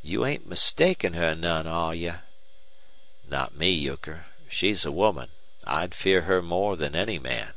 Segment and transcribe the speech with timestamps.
[0.00, 2.14] You ain't mistaken her none, are you?"
[3.28, 4.24] "Not me, Euchre.
[4.48, 5.28] She's a woman.
[5.64, 7.52] I'd fear her more than any man."